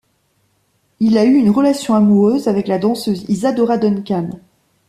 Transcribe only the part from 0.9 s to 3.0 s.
Il a eu une relation amoureuse avec la